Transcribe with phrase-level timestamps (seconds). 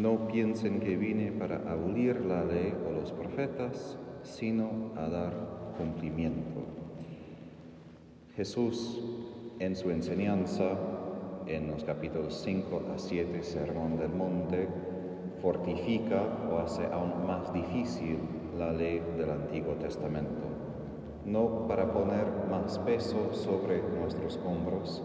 [0.00, 5.34] No piensen que vine para abolir la ley o los profetas, sino a dar
[5.76, 6.62] cumplimiento.
[8.34, 8.98] Jesús,
[9.58, 10.70] en su enseñanza,
[11.46, 14.68] en los capítulos 5 a 7, Sermón del Monte,
[15.42, 18.20] fortifica o hace aún más difícil
[18.58, 20.46] la ley del Antiguo Testamento,
[21.26, 25.02] no para poner más peso sobre nuestros hombros,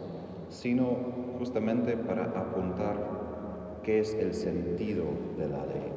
[0.47, 0.85] sino
[1.37, 3.24] justamente para apuntar
[3.85, 5.05] qué es el sentido
[5.37, 5.91] de la ley.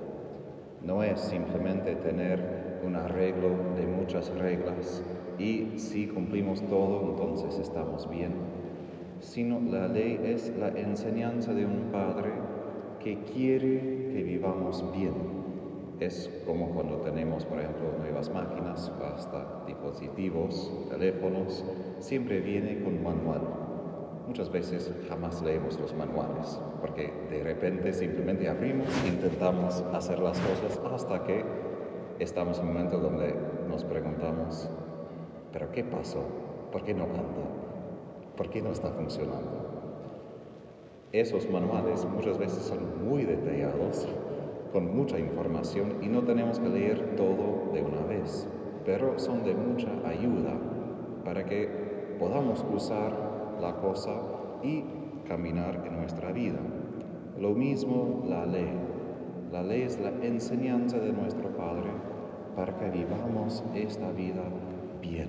[0.84, 5.02] No es simplemente tener un arreglo de muchas reglas
[5.38, 8.32] y si cumplimos todo entonces estamos bien,
[9.20, 12.30] sino la ley es la enseñanza de un Padre
[13.02, 15.38] que quiere que vivamos bien
[16.00, 21.64] es como cuando tenemos, por ejemplo, nuevas máquinas, hasta dispositivos, teléfonos,
[21.98, 23.67] siempre viene con manual.
[24.28, 30.78] Muchas veces jamás leemos los manuales, porque de repente simplemente abrimos intentamos hacer las cosas
[30.92, 31.42] hasta que
[32.18, 33.34] estamos en un momento donde
[33.70, 34.68] nos preguntamos,
[35.50, 36.22] ¿pero qué pasó?
[36.70, 37.22] ¿Por qué no anda?
[38.36, 39.50] ¿Por qué no está funcionando?
[41.10, 44.06] Esos manuales muchas veces son muy detallados
[44.74, 48.46] con mucha información y no tenemos que leer todo de una vez,
[48.84, 50.52] pero son de mucha ayuda
[51.24, 53.27] para que podamos usar
[53.60, 54.12] la cosa
[54.62, 54.84] y
[55.26, 56.58] caminar en nuestra vida.
[57.38, 58.70] Lo mismo la ley.
[59.52, 61.90] La ley es la enseñanza de nuestro Padre
[62.56, 64.42] para que vivamos esta vida
[65.00, 65.28] bien.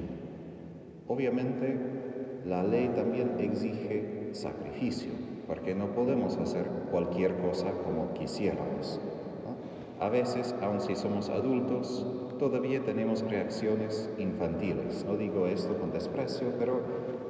[1.08, 1.78] Obviamente,
[2.46, 5.12] la ley también exige sacrificio,
[5.48, 9.00] porque no podemos hacer cualquier cosa como quisiéramos.
[10.00, 12.06] A veces, aun si somos adultos,
[12.40, 15.06] todavía tenemos reacciones infantiles.
[15.06, 16.82] No digo esto con desprecio, pero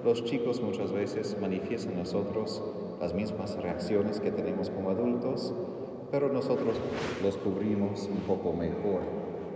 [0.03, 2.61] los chicos muchas veces manifiestan a nosotros
[3.00, 5.53] las mismas reacciones que tenemos como adultos,
[6.11, 6.75] pero nosotros
[7.23, 9.02] los cubrimos un poco mejor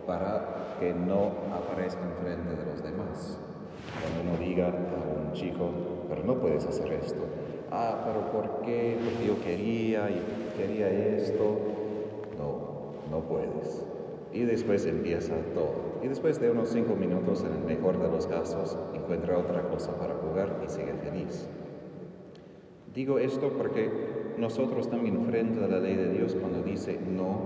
[0.06, 3.38] para que no aparezcan frente de los demás.
[4.02, 5.70] Cuando uno diga a un chico,
[6.09, 7.22] pero no puedes hacer esto.
[7.72, 8.98] Ah, pero ¿por qué?
[9.03, 10.22] Porque yo quería y
[10.58, 11.74] quería esto
[13.14, 13.93] no puedes.
[14.34, 16.00] Y después empieza todo.
[16.02, 19.98] Y después de unos cinco minutos, en el mejor de los casos, encuentra otra cosa
[19.98, 21.48] para jugar y sigue feliz.
[22.94, 23.90] Digo esto porque
[24.38, 27.38] nosotros también frente a la ley de Dios cuando dice no,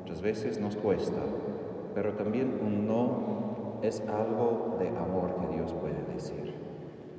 [0.00, 1.20] muchas veces nos cuesta,
[1.94, 6.54] pero también un no es algo de amor que Dios puede decir.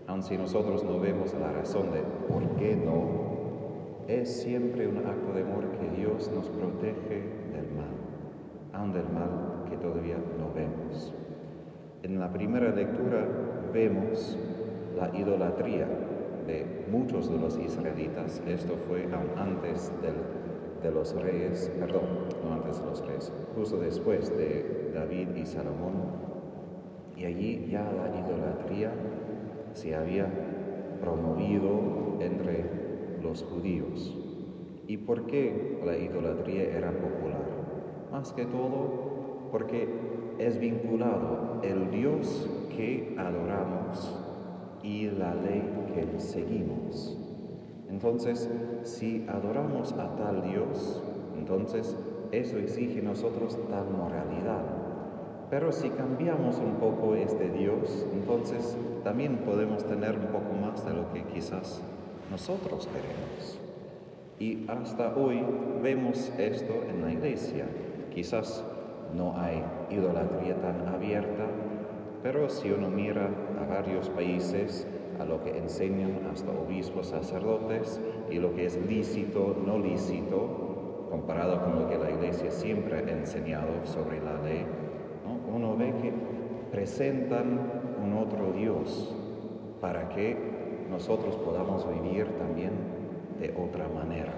[0.08, 3.32] Aun si nosotros no vemos la razón de por qué no,
[4.08, 7.22] es siempre un acto de amor que Dios nos protege
[7.54, 8.01] del mal,
[8.90, 11.14] del mal que todavía no vemos.
[12.02, 13.28] En la primera lectura
[13.72, 14.36] vemos
[14.98, 15.86] la idolatría
[16.48, 18.42] de muchos de los israelitas.
[18.48, 19.92] Esto fue aún antes
[20.82, 22.02] de los reyes, perdón,
[22.44, 25.94] no antes de los reyes, justo después de David y Salomón.
[27.16, 28.92] Y allí ya la idolatría
[29.74, 30.28] se había
[31.00, 32.66] promovido entre
[33.22, 34.18] los judíos.
[34.88, 37.61] ¿Y por qué la idolatría era popular?
[38.12, 39.88] Más que todo porque
[40.38, 44.16] es vinculado el Dios que adoramos
[44.84, 45.64] y la ley
[45.94, 47.18] que seguimos.
[47.90, 48.50] Entonces,
[48.84, 51.04] si adoramos a tal Dios,
[51.38, 51.96] entonces
[52.32, 54.64] eso exige nosotros tal moralidad.
[55.50, 60.94] Pero si cambiamos un poco este Dios, entonces también podemos tener un poco más de
[60.94, 61.82] lo que quizás
[62.32, 63.60] nosotros queremos.
[64.40, 65.44] Y hasta hoy
[65.84, 67.66] vemos esto en la iglesia.
[68.14, 68.64] Quizás
[69.16, 71.46] no hay idolatría tan abierta,
[72.24, 73.30] pero si uno mira
[73.60, 74.88] a varios países,
[75.20, 81.64] a lo que enseñan hasta obispos sacerdotes y lo que es lícito, no lícito, comparado
[81.64, 84.66] con lo que la iglesia siempre ha enseñado sobre la ley,
[85.54, 86.14] uno ve que
[86.72, 87.60] presentan
[88.04, 89.14] un otro Dios
[89.82, 90.38] para que
[90.90, 92.72] nosotros podamos vivir también
[93.40, 94.34] de otra manera.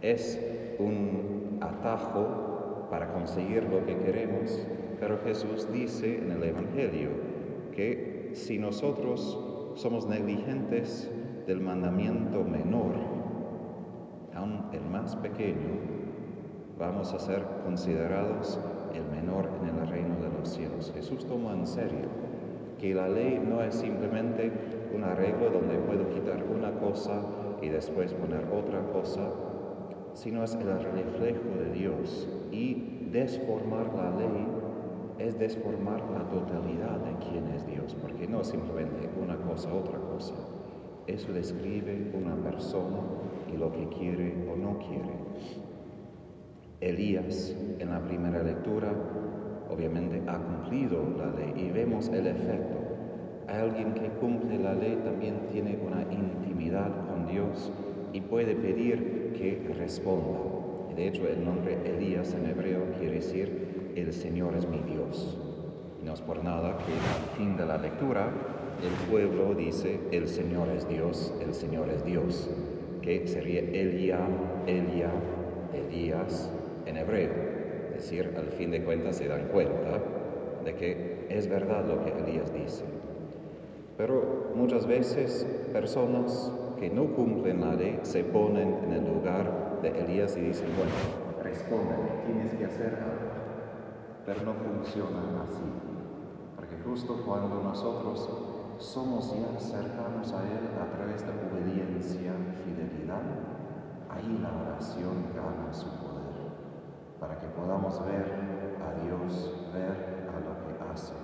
[0.00, 0.40] Es
[0.78, 2.47] un atajo
[2.90, 4.66] para conseguir lo que queremos,
[5.00, 7.10] pero Jesús dice en el Evangelio
[7.72, 9.38] que si nosotros
[9.74, 11.10] somos negligentes
[11.46, 12.94] del mandamiento menor,
[14.34, 15.98] aun el más pequeño,
[16.78, 18.58] vamos a ser considerados
[18.94, 20.92] el menor en el reino de los cielos.
[20.94, 22.08] Jesús toma en serio
[22.78, 24.52] que la ley no es simplemente
[24.94, 27.22] un arreglo donde puedo quitar una cosa
[27.60, 29.28] y después poner otra cosa,
[30.18, 32.28] sino es el reflejo de Dios.
[32.50, 34.46] Y desformar la ley
[35.18, 39.98] es desformar la totalidad de quién es Dios, porque no es simplemente una cosa, otra
[39.98, 40.34] cosa.
[41.06, 42.98] Eso describe una persona
[43.52, 45.14] y lo que quiere o no quiere.
[46.80, 48.92] Elías en la primera lectura
[49.70, 52.76] obviamente ha cumplido la ley y vemos el efecto.
[53.48, 57.72] Alguien que cumple la ley también tiene una intimidad con Dios
[58.12, 60.38] y puede pedir que responda.
[60.94, 65.38] De hecho, el nombre Elías en hebreo quiere decir el Señor es mi Dios.
[66.04, 68.30] No es por nada que al fin de la lectura
[68.82, 72.48] el pueblo dice el Señor es Dios, el Señor es Dios,
[73.02, 74.20] que sería Elia,
[74.66, 75.10] Elia,
[75.72, 76.50] Elías
[76.86, 77.32] en hebreo.
[77.96, 80.00] Es decir, al fin de cuentas se dan cuenta
[80.64, 82.84] de que es verdad lo que Elías dice.
[83.96, 89.88] Pero muchas veces personas que no cumplen la ley se ponen en el lugar de
[89.88, 90.92] Elías y dicen, bueno,
[91.42, 91.94] responde,
[92.24, 93.28] tienes que hacer algo.
[94.24, 95.64] Pero no funciona así.
[96.54, 98.28] Porque justo cuando nosotros
[98.78, 102.32] somos ya cercanos a Él a través de obediencia,
[102.64, 103.22] fidelidad,
[104.08, 106.38] ahí la oración gana su poder,
[107.18, 111.14] para que podamos ver a Dios, ver a lo que hace.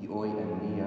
[0.00, 0.86] Y hoy en día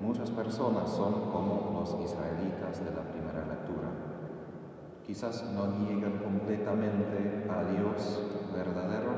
[0.00, 3.88] muchas personas son como los israelitas de la primera lectura.
[5.06, 8.22] Quizás no niegan completamente a Dios
[8.54, 9.12] verdadero,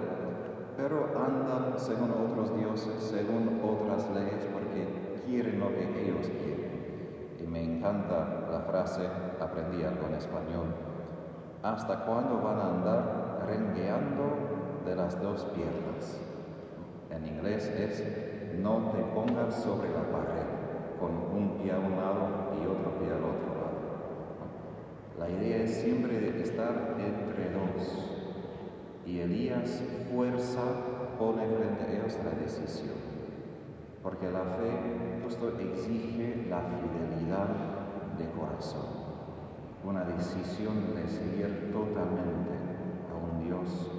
[0.76, 6.70] pero andan según otros dioses, según otras leyes, porque quieren lo que ellos quieren.
[7.40, 9.08] Y me encanta la frase,
[9.40, 10.66] aprendí algo en español,
[11.62, 16.18] ¿hasta cuándo van a andar rengueando de las dos piernas?
[17.10, 20.49] En inglés es, no te pongas sobre la pared
[21.00, 23.80] con un pie a un lado y otro pie al otro lado.
[25.18, 28.20] La idea es siempre de estar entre dos.
[29.06, 29.82] Y Elías
[30.12, 30.60] fuerza
[31.18, 33.00] pone frente a ellos la decisión.
[34.02, 37.48] Porque la fe justo exige la fidelidad
[38.18, 39.00] de corazón.
[39.84, 42.52] Una decisión de seguir totalmente
[43.10, 43.89] a un Dios.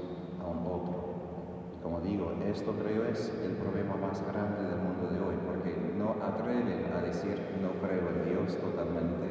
[1.81, 6.15] Como digo, esto creo es el problema más grande del mundo de hoy, porque no
[6.23, 9.27] atreven a decir no creo en Dios totalmente,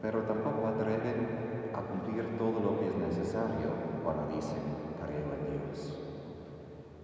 [0.00, 3.68] pero tampoco atreven a cumplir todo lo que es necesario
[4.02, 4.62] cuando dicen
[5.04, 5.98] creo en Dios.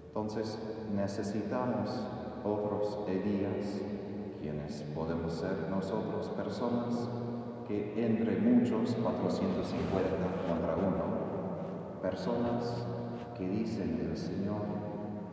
[0.06, 0.58] Entonces
[0.94, 2.06] necesitamos
[2.42, 3.82] otros Elías,
[4.40, 7.08] quienes podemos ser nosotros, personas
[7.68, 9.78] que entre muchos, 450
[10.48, 12.86] contra uno, personas
[13.38, 14.62] que dicen el Señor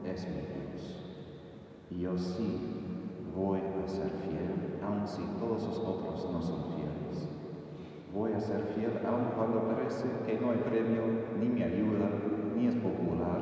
[0.05, 1.01] es mi Dios.
[1.89, 2.61] Y yo sí
[3.35, 7.27] voy a ser fiel, aun si todos los otros no son fieles.
[8.13, 11.01] Voy a ser fiel aun cuando parece que no hay premio,
[11.39, 12.07] ni me ayuda,
[12.55, 13.41] ni es popular,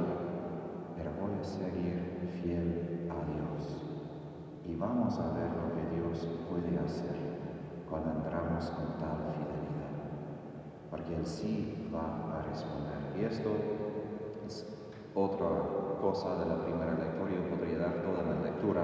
[0.96, 3.84] pero voy a seguir fiel a Dios.
[4.66, 7.18] Y vamos a ver lo que Dios puede hacer
[7.90, 9.92] cuando entramos con tal fidelidad.
[10.90, 12.94] Porque Él sí va a responder.
[13.20, 13.50] Y esto
[15.16, 15.48] otra
[16.02, 17.32] cosa de la primera lectura.
[17.32, 18.84] Yo podría dar toda la lectura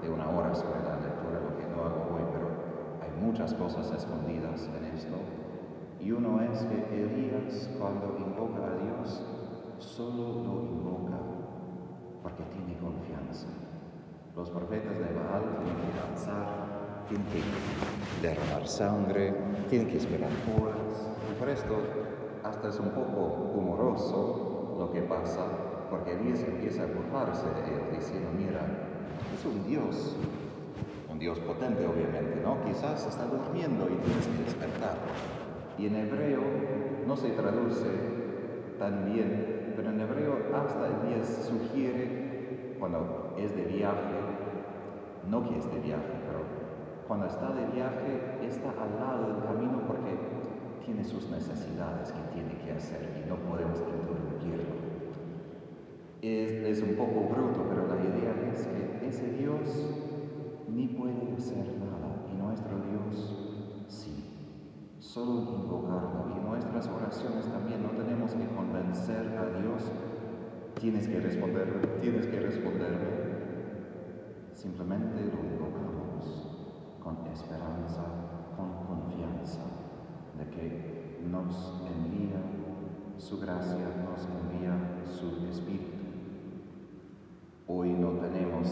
[0.00, 2.48] de una hora sobre la lectura, lo que no hago hoy, pero
[3.02, 5.16] hay muchas cosas escondidas en esto.
[6.00, 9.22] Y uno es que Elías, cuando invoca a Dios,
[9.78, 11.18] solo lo invoca
[12.22, 13.48] porque tiene confianza.
[14.36, 19.34] Los profetas de Baal tienen que danzar, tienen que derramar sangre,
[19.68, 20.30] tienen que esperar
[20.60, 21.08] horas.
[21.30, 21.76] Y por esto,
[22.42, 25.46] hasta es un poco humoroso lo que pasa,
[25.90, 28.62] porque Elías empieza a burlarse de él, diciendo, mira,
[29.32, 30.16] es un Dios,
[31.10, 32.62] un Dios potente obviamente, ¿no?
[32.64, 34.96] Quizás está durmiendo y tienes que despertar.
[35.78, 36.42] Y en hebreo
[37.06, 37.86] no se traduce
[38.78, 44.18] tan bien, pero en hebreo hasta Elías sugiere, cuando es de viaje,
[45.30, 46.40] no que es de viaje, pero
[47.06, 50.16] cuando está de viaje está al lado del camino porque
[50.84, 53.78] tiene sus necesidades que tiene que hacer y no podemos
[56.22, 59.60] Es, es un poco bruto, pero la idea es que ese Dios
[60.74, 63.36] ni puede hacer nada y nuestro Dios
[63.88, 64.24] sí.
[64.98, 69.82] Solo invocarlo y nuestras oraciones también no tenemos que convencer a Dios.
[70.80, 73.24] Tienes que responderme, tienes que responderme.
[74.54, 76.48] Simplemente lo invocamos
[77.02, 78.02] con esperanza,
[78.56, 79.60] con confianza
[80.38, 82.40] de que nos envía
[83.18, 84.74] su gracia, nos envía
[85.06, 85.92] su Espíritu.
[87.66, 88.68] Hoy no tenemos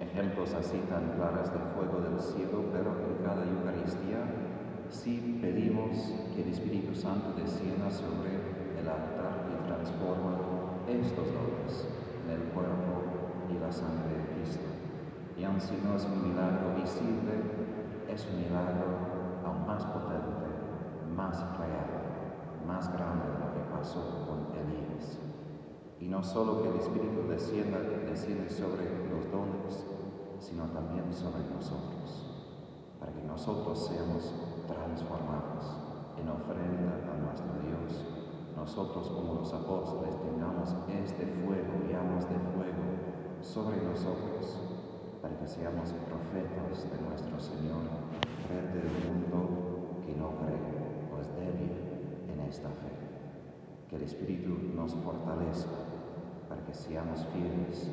[0.00, 4.24] ejemplos así tan claros del fuego del cielo, pero en cada Eucaristía
[4.90, 5.96] sí pedimos
[6.34, 8.36] que el Espíritu Santo descienda sobre
[8.78, 10.38] el altar y transforma
[10.86, 11.88] estos dones
[12.24, 13.02] en el cuerpo
[13.50, 14.68] y la sangre de Cristo.
[15.36, 17.34] Y aun si no es un milagro visible,
[18.08, 20.48] es un milagro aún más potente
[21.18, 21.90] más real,
[22.64, 25.18] más grande de que pasa con Elías.
[26.00, 29.86] Y no solo que el Espíritu descienda, desciende sobre los dones,
[30.40, 32.26] sino también sobre nosotros,
[32.98, 34.34] para que nosotros seamos
[34.66, 35.78] transformados
[36.18, 38.02] en ofrenda a nuestro Dios.
[38.56, 42.82] Nosotros como los apóstoles tengamos este fuego, llamas de fuego
[43.42, 44.58] sobre nosotros,
[45.22, 47.86] para que seamos profetas de nuestro Señor
[48.42, 50.66] frente al mundo que no cree
[51.14, 51.78] o es débil
[52.26, 52.98] en esta fe.
[53.88, 55.70] Que el Espíritu nos fortalezca
[56.48, 57.90] para que seamos fieles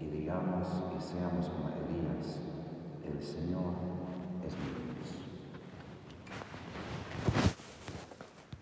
[0.00, 2.40] y digamos y seamos como Elías,
[3.04, 3.74] el Señor
[4.46, 4.83] es mi.